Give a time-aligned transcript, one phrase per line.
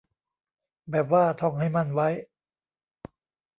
[0.89, 2.09] แบบว่าท่องให้มั่นไว้